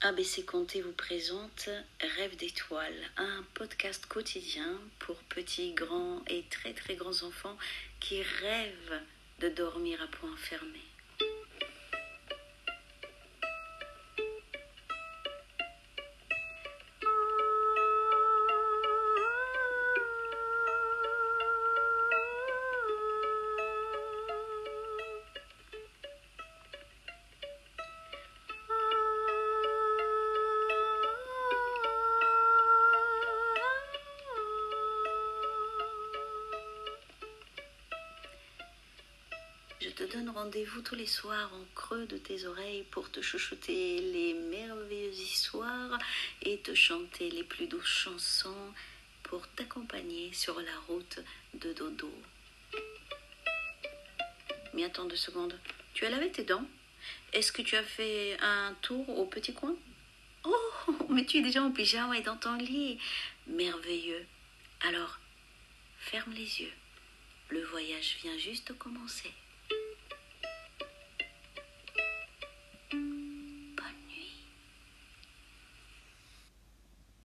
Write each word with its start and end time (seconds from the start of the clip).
ABC 0.00 0.44
Comté 0.44 0.80
vous 0.80 0.92
présente 0.92 1.68
Rêve 2.16 2.36
d'étoiles, 2.36 3.10
un 3.16 3.44
podcast 3.54 4.06
quotidien 4.06 4.78
pour 5.00 5.16
petits, 5.24 5.72
grands 5.72 6.22
et 6.28 6.44
très 6.50 6.72
très 6.72 6.94
grands 6.94 7.24
enfants 7.24 7.56
qui 7.98 8.22
rêvent 8.22 9.00
de 9.40 9.48
dormir 9.48 10.00
à 10.00 10.06
point 10.06 10.36
fermé. 10.36 10.78
Je 39.88 39.94
te 39.94 40.12
donne 40.12 40.28
rendez-vous 40.28 40.82
tous 40.82 40.96
les 40.96 41.06
soirs 41.06 41.50
en 41.54 41.64
creux 41.74 42.04
de 42.04 42.18
tes 42.18 42.44
oreilles 42.44 42.84
pour 42.90 43.10
te 43.10 43.22
chuchoter 43.22 44.00
les 44.02 44.34
merveilleuses 44.34 45.18
histoires 45.18 45.98
et 46.42 46.58
te 46.58 46.74
chanter 46.74 47.30
les 47.30 47.42
plus 47.42 47.66
douces 47.68 47.86
chansons 47.86 48.74
pour 49.22 49.48
t'accompagner 49.48 50.30
sur 50.34 50.60
la 50.60 50.78
route 50.88 51.20
de 51.54 51.72
dodo. 51.72 52.12
Mais 54.74 54.84
attends 54.84 55.06
deux 55.06 55.16
secondes. 55.16 55.58
Tu 55.94 56.04
as 56.04 56.10
lavé 56.10 56.30
tes 56.30 56.44
dents? 56.44 56.66
Est-ce 57.32 57.50
que 57.50 57.62
tu 57.62 57.74
as 57.74 57.82
fait 57.82 58.36
un 58.42 58.74
tour 58.82 59.08
au 59.08 59.24
petit 59.24 59.54
coin? 59.54 59.74
Oh, 60.44 61.08
mais 61.08 61.24
tu 61.24 61.38
es 61.38 61.42
déjà 61.42 61.62
en 61.62 61.72
pyjama 61.72 62.18
et 62.18 62.22
dans 62.22 62.36
ton 62.36 62.56
lit. 62.56 62.98
Merveilleux. 63.46 64.26
Alors, 64.86 65.18
ferme 65.98 66.34
les 66.34 66.60
yeux. 66.60 66.72
Le 67.48 67.64
voyage 67.64 68.18
vient 68.22 68.36
juste 68.36 68.68
de 68.68 68.74
commencer. 68.74 69.32